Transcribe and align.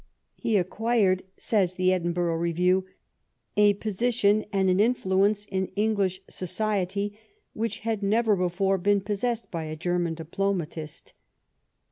"He 0.35 0.57
acquired," 0.57 1.21
says 1.37 1.75
the 1.75 1.93
"Edinburgh 1.93 2.37
Review," 2.37 2.85
"a 3.55 3.75
posi 3.75 4.11
tion 4.11 4.45
and 4.51 4.67
an 4.67 4.79
influence 4.79 5.45
in 5.45 5.67
English 5.75 6.21
society 6.27 7.15
which 7.53 7.81
had 7.81 8.01
never 8.01 8.35
before 8.35 8.79
been 8.79 9.01
possessed 9.01 9.51
by 9.51 9.65
a 9.65 9.75
German 9.75 10.15
diplomatist." 10.15 11.13